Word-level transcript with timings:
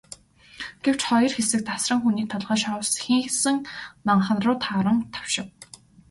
Гэвч 0.83 1.01
хоёр 1.09 1.31
хэсэг 1.37 1.61
тасран, 1.69 1.99
хүний 2.03 2.27
толгой 2.31 2.57
шовсхийсэн 2.63 3.57
манхан 4.07 4.39
руу 4.45 4.57
таран 4.65 4.97
давшив. 5.13 5.47